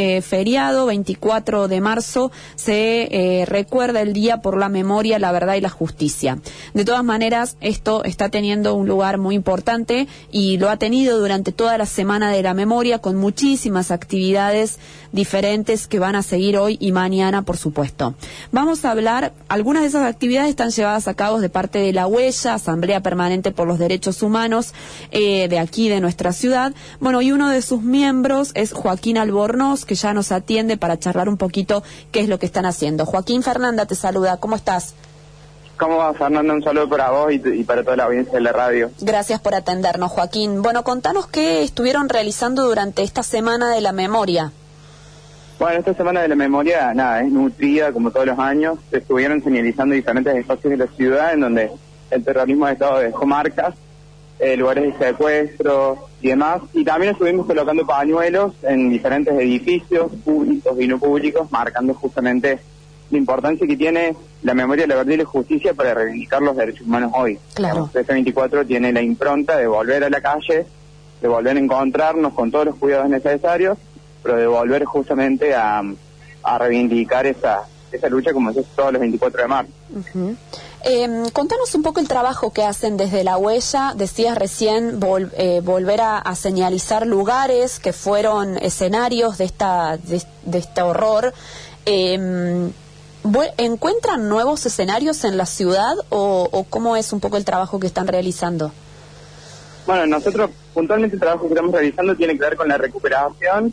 [0.00, 5.56] eh, feriado, 24 de marzo, se eh, recuerda el Día por la Memoria, la Verdad
[5.56, 6.38] y la Justicia.
[6.72, 11.50] De todas maneras, esto está teniendo un lugar muy importante y lo ha tenido durante
[11.50, 14.78] toda la Semana de la Memoria con muchísimas actividades
[15.12, 18.14] diferentes que van a seguir hoy y mañana, por supuesto.
[18.52, 22.06] Vamos a hablar, algunas de esas actividades están llevadas a cabo de parte de la
[22.06, 24.72] Huella, Asamblea Permanente por los Derechos Humanos
[25.10, 26.72] eh, de aquí, de nuestra ciudad.
[27.00, 31.28] Bueno, y uno de sus miembros es Joaquín Albornoz, que ya nos atiende para charlar
[31.28, 33.06] un poquito qué es lo que están haciendo.
[33.06, 34.94] Joaquín Fernanda te saluda, ¿cómo estás?
[35.78, 36.52] ¿Cómo va, Fernanda?
[36.52, 38.90] Un saludo para vos y, para toda la audiencia de la radio.
[39.00, 40.60] Gracias por atendernos, Joaquín.
[40.60, 44.52] Bueno, contanos qué estuvieron realizando durante esta Semana de la Memoria.
[45.58, 48.78] Bueno, esta Semana de la Memoria, nada, es nutrida como todos los años.
[48.90, 51.72] Se estuvieron señalizando diferentes espacios de la ciudad en donde
[52.12, 53.74] el terrorismo ha estado dejó marcas,
[54.38, 56.62] eh, lugares de secuestro y demás.
[56.74, 62.60] Y también estuvimos colocando pañuelos en diferentes edificios públicos y no públicos, marcando justamente
[63.10, 66.86] la importancia que tiene la memoria, la verdad y la justicia para reivindicar los derechos
[66.86, 67.36] humanos hoy.
[67.54, 67.90] Claro.
[67.92, 70.66] Este 24 tiene la impronta de volver a la calle,
[71.20, 73.76] de volver a encontrarnos con todos los cuidados necesarios,
[74.22, 75.82] pero de volver justamente a,
[76.58, 77.60] reivindicar esa,
[77.92, 79.72] esa lucha como es todos los 24 de marzo.
[80.84, 83.92] Eh, contanos un poco el trabajo que hacen desde la huella.
[83.96, 85.00] Decías recién
[85.36, 91.34] eh, volver a, señalizar lugares que fueron escenarios de esta de, este horror.
[91.84, 92.70] Eh,
[93.58, 98.06] ¿Encuentran nuevos escenarios en la ciudad o, cómo es un poco el trabajo que están
[98.06, 98.72] realizando?
[99.86, 103.72] Bueno, nosotros puntualmente el trabajo que estamos realizando tiene que ver con la recuperación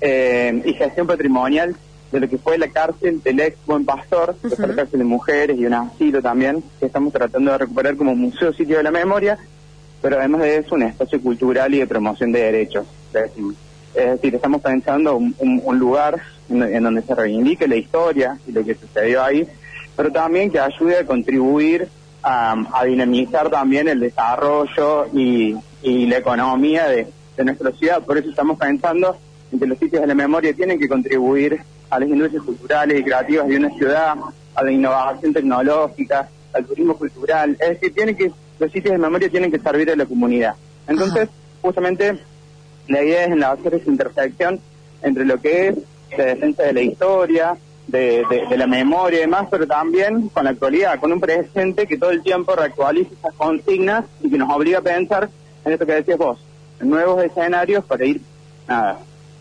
[0.00, 1.76] eh, y gestión patrimonial
[2.12, 5.58] de lo que fue la cárcel del ex Buen Pastor, que la cárcel de mujeres
[5.58, 9.38] y un asilo también, que estamos tratando de recuperar como museo sitio de la memoria,
[10.00, 12.86] pero además de eso un espacio cultural y de promoción de derechos.
[13.94, 18.62] Es decir, estamos pensando un, un, lugar en, donde se reivindique la historia y lo
[18.62, 19.48] que sucedió ahí,
[19.96, 21.88] pero también que ayude a contribuir
[22.22, 27.06] a, dinamizar también el desarrollo y, la economía de,
[27.36, 28.02] de nuestra ciudad.
[28.02, 29.16] Por eso estamos pensando
[29.52, 33.04] en que los sitios de la memoria tienen que contribuir a las industrias culturales y
[33.04, 34.16] creativas de una ciudad,
[34.54, 37.56] a la innovación tecnológica, al turismo cultural.
[37.60, 40.54] Es decir, tiene que, los sitios de memoria tienen que servir a la comunidad.
[40.88, 41.28] Entonces,
[41.62, 42.18] justamente,
[42.88, 44.60] la idea es en hacer esa intersección
[45.02, 45.76] entre lo que es
[46.16, 48.24] la defensa de la historia, de,
[48.56, 52.22] la memoria y demás, pero también con la actualidad, con un presente que todo el
[52.22, 55.28] tiempo reactualiza esas consignas y que nos obliga a pensar
[55.64, 56.38] en esto que decías vos,
[56.80, 58.20] en nuevos escenarios para ir,
[58.66, 58.98] nada,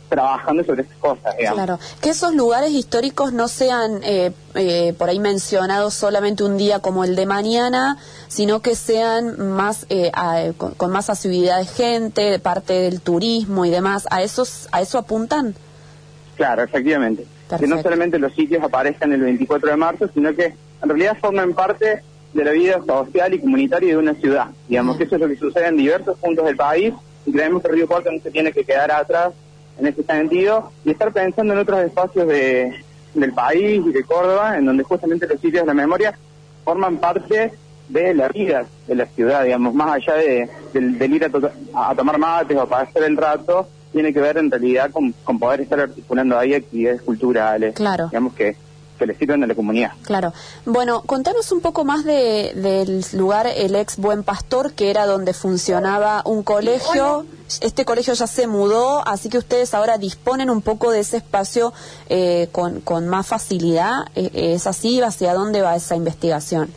[0.09, 1.35] trabajando sobre esas cosas.
[1.35, 6.79] Claro, que esos lugares históricos no sean eh, eh, por ahí mencionados solamente un día
[6.79, 10.11] como el de mañana, sino que sean más eh,
[10.57, 14.07] con, más asiduidad de gente, de parte del turismo y demás.
[14.11, 15.55] ¿A, esos, a eso apuntan?
[16.35, 17.25] Claro, efectivamente.
[17.59, 21.53] Que no solamente los sitios aparezcan el 24 de marzo, sino que en realidad forman
[21.53, 24.47] parte de la vida social y comunitaria de una ciudad.
[24.67, 26.93] Digamos que eso es lo que sucede en diversos puntos del país
[27.25, 29.33] y creemos que Río Cuarto no se tiene que quedar atrás
[29.77, 32.73] en ese sentido y estar pensando en otros espacios de,
[33.13, 36.17] del país y de Córdoba, en donde justamente los sitios de la memoria
[36.63, 37.51] forman parte
[37.89, 42.17] de la vida de la ciudad, digamos, más allá de, del, ir a, a, tomar
[42.17, 45.79] mates o para hacer el rato, tiene que ver en realidad con, con poder estar
[45.79, 48.07] articulando ahí actividades culturales, claro.
[48.07, 48.55] digamos que
[48.97, 49.91] que le sirven a la comunidad.
[50.03, 50.33] Claro.
[50.65, 55.33] Bueno, contanos un poco más de, del lugar El Ex Buen Pastor, que era donde
[55.33, 57.25] funcionaba un colegio.
[57.61, 61.73] Este colegio ya se mudó, así que ustedes ahora disponen un poco de ese espacio
[62.09, 64.05] eh, con, con más facilidad.
[64.15, 65.01] ¿E, ¿Es así?
[65.01, 66.69] ¿Hacia dónde va esa investigación?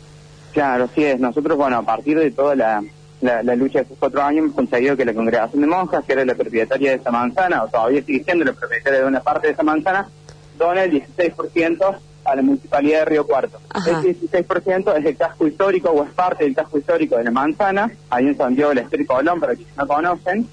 [0.53, 1.19] Claro, sí es.
[1.19, 2.83] Nosotros, bueno, a partir de toda la,
[3.21, 6.25] la, lucha de estos cuatro años hemos conseguido que la congregación de monjas, que era
[6.25, 9.53] la propietaria de esa manzana, o todavía sigue siendo la propietaria de una parte de
[9.53, 10.07] esa manzana,
[10.57, 11.97] dona el 16%
[12.31, 13.59] a la Municipalidad de Río Cuarto.
[13.85, 17.91] El 16% es el casco histórico o es parte del casco histórico de la Manzana,
[18.09, 20.47] ahí en Santiago del Estero Colón, para quienes no conocen,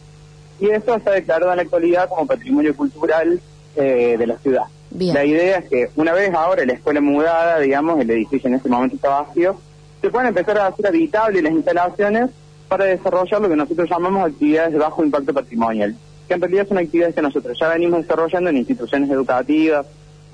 [0.61, 3.41] y eso está declarado en la actualidad como patrimonio cultural
[3.77, 4.65] eh, de la ciudad.
[4.91, 8.69] La idea es que una vez ahora la escuela mudada, digamos, el edificio en este
[8.69, 9.61] momento está vacío,
[10.01, 12.31] se pueden empezar a hacer habitables las instalaciones
[12.69, 15.95] para desarrollar lo que nosotros llamamos actividades de bajo impacto patrimonial,
[16.27, 19.87] que en realidad son actividades que nosotros ya venimos desarrollando en instituciones educativas,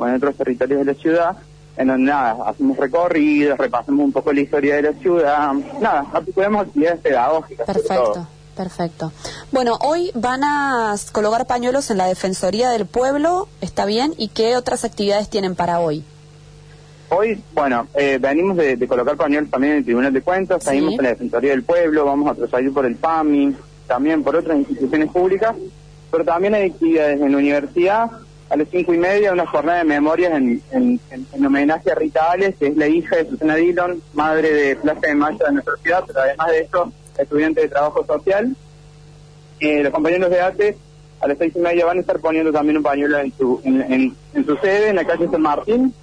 [0.08, 1.36] en otros territorios de la ciudad,
[1.76, 6.66] en donde nada, hacemos recorridos, repasamos un poco la historia de la ciudad, nada, articulamos
[6.66, 7.66] actividades pedagógicas.
[7.66, 8.26] Perfecto.
[8.56, 9.12] Perfecto.
[9.50, 14.12] Bueno, hoy van a colocar pañuelos en la Defensoría del Pueblo, ¿está bien?
[14.18, 16.04] ¿Y qué otras actividades tienen para hoy?
[17.08, 21.02] Hoy, bueno, eh, venimos de, colocar pañuelos también en el Tribunal de Cuentas, salimos en
[21.02, 23.54] la Defensoría del Pueblo, vamos a proseguir por el PAMI,
[23.86, 25.54] también por otras instituciones públicas,
[26.10, 28.10] pero también hay actividades en la universidad,
[28.52, 32.54] a las cinco y media una jornada de memorias en, en, homenaje a Rita Ales,
[32.56, 36.04] que es la hija de Susana Dillon, madre de Plaza de Mayo de nuestra ciudad,
[36.06, 38.54] pero además de eso, estudiante de trabajo social.
[39.58, 40.76] Eh, los compañeros de ATE
[41.20, 44.14] a las seis y media van a estar poniendo también un pañuelo en su, en,
[44.44, 45.94] su sede, en la calle San Martín.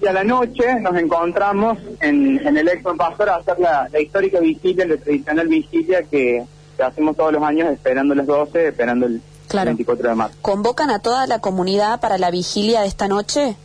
[0.00, 4.86] Y a la noche nos encontramos en, el Expo Pastor a hacer la, histórica vigilia,
[4.86, 6.42] la tradicional vigilia que,
[6.78, 9.20] hacemos todos los años esperando las 12, esperando el
[9.52, 10.36] 24 de marzo.
[10.42, 13.56] ¿Convocan a toda la comunidad para la vigilia de esta noche?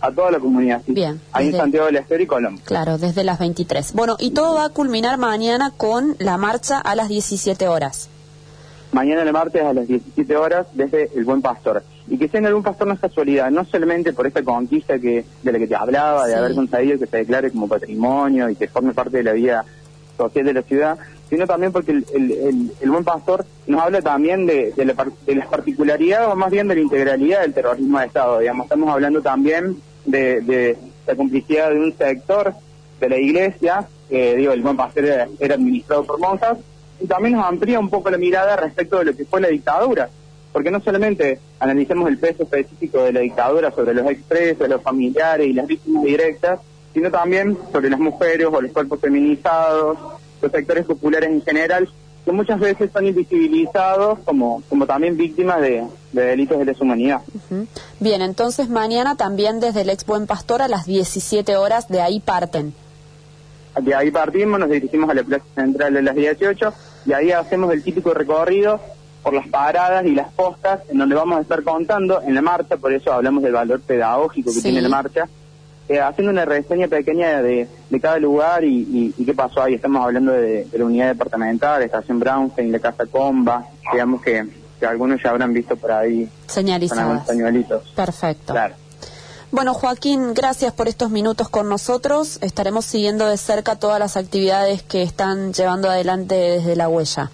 [0.00, 0.92] A toda la comunidad, sí.
[0.92, 1.20] Bien.
[1.32, 2.58] Ahí en Santiago del Estero y Colón.
[2.64, 3.92] Claro, desde las 23.
[3.92, 8.08] Bueno, y todo va a culminar mañana con la marcha a las 17 horas
[8.92, 11.82] mañana el martes a las 17 horas desde el Buen Pastor.
[12.08, 14.98] Y que sea en el Buen Pastor no es casualidad, no solamente por esta conquista
[14.98, 18.56] que de la que te hablaba, de haber conseguido que se declare como patrimonio y
[18.56, 19.64] que forme parte de la vida
[20.16, 20.98] social de la ciudad,
[21.30, 22.04] sino también porque el,
[22.80, 24.84] el, Buen Pastor nos habla también de, de,
[25.34, 28.38] las particularidades o más bien de la integralidad del terrorismo de Estado.
[28.40, 30.76] Digamos, estamos hablando también de, de
[31.06, 32.54] la complicidad de un sector
[33.00, 35.04] de la iglesia, que digo, el Buen Pastor
[35.40, 36.58] era administrado por monjas,
[37.02, 40.08] y también nos amplía un poco la mirada respecto de lo que fue la dictadura,
[40.52, 45.46] porque no solamente analicemos el peso específico de la dictadura sobre los expresos, los familiares
[45.46, 46.60] y las víctimas directas,
[46.92, 49.98] sino también sobre las mujeres o los cuerpos feminizados,
[50.40, 51.88] los sectores populares en general,
[52.24, 57.20] que muchas veces son invisibilizados como, como también víctimas de, delitos de lesa humanidad.
[57.98, 62.20] Bien, entonces mañana también desde el ex Buen Pastor a las 17 horas de ahí
[62.20, 62.74] parten.
[63.80, 66.74] De ahí partimos, nos dirigimos a la Plaza Central de las 18
[67.06, 68.78] y ahí hacemos el típico recorrido
[69.22, 72.76] por las paradas y las postas en donde vamos a estar contando en la marcha,
[72.76, 75.28] por eso hablamos del valor pedagógico que tiene la marcha,
[75.88, 77.68] eh, haciendo una reseña pequeña de,
[78.00, 79.74] cada lugar y, qué pasó ahí.
[79.74, 84.46] Estamos hablando de, la unidad departamental, de Estación Brownstein, la Casa Comba, digamos que,
[84.78, 86.28] que algunos ya habrán visto por ahí.
[86.46, 87.26] Señalizadas.
[87.94, 88.52] Perfecto.
[88.52, 88.74] Claro.
[89.52, 92.38] Bueno, Joaquín, gracias por estos minutos con nosotros.
[92.40, 97.30] Estaremos siguiendo de cerca todas las actividades que están llevando adelante desde la huella.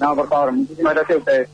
[0.00, 1.48] No, por favor, muchísimas gracias a ustedes.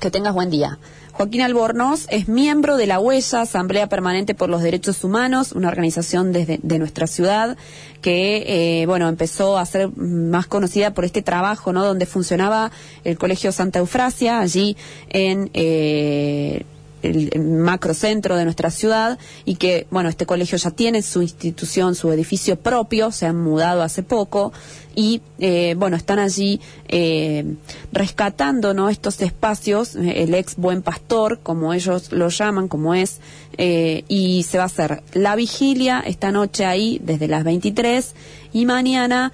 [0.00, 0.78] Que tengas buen día.
[1.18, 6.32] Joaquín Albornoz es miembro de la Huella, Asamblea Permanente por los Derechos Humanos, una organización
[6.32, 7.56] desde, de nuestra ciudad
[8.00, 11.84] que, eh, bueno, empezó a ser más conocida por este trabajo, ¿no?
[11.84, 12.70] Donde funcionaba
[13.02, 14.76] el Colegio Santa Eufrasia, allí
[15.08, 15.50] en...
[15.54, 16.64] Eh,
[17.02, 22.10] el, macrocentro de nuestra ciudad y que, bueno, este colegio ya tiene su institución, su
[22.12, 24.52] edificio propio, se han mudado hace poco
[24.94, 27.54] y, eh, bueno, están allí eh,
[27.92, 33.20] rescatando, ¿no?, estos espacios, eh, el ex buen pastor, como ellos lo llaman, como es,
[33.56, 38.14] y se va a hacer la vigilia esta noche ahí desde las 23
[38.52, 39.32] y mañana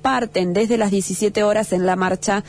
[0.00, 2.42] parten desde las 17 horas en la marcha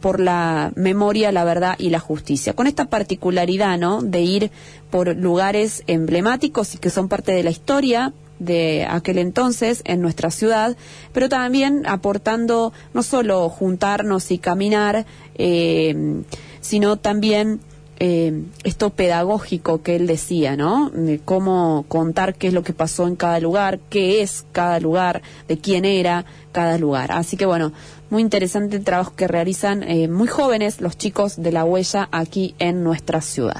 [0.00, 2.52] por la memoria, la verdad y la justicia.
[2.52, 4.02] Con esta particularidad, ¿no?
[4.02, 4.50] De ir
[4.90, 10.30] por lugares emblemáticos y que son parte de la historia de aquel entonces en nuestra
[10.30, 10.76] ciudad,
[11.12, 16.22] pero también aportando no solo juntarnos y caminar, eh,
[16.60, 17.60] sino también
[18.04, 20.90] eh, esto pedagógico que él decía, ¿no?
[20.90, 25.22] De cómo contar qué es lo que pasó en cada lugar, qué es cada lugar,
[25.46, 27.12] de quién era cada lugar.
[27.12, 27.72] Así que bueno,
[28.12, 32.54] muy interesante el trabajo que realizan eh, muy jóvenes los chicos de la huella aquí
[32.58, 33.56] en nuestra ciudad.